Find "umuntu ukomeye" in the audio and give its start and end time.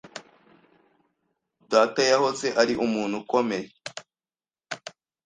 2.85-3.67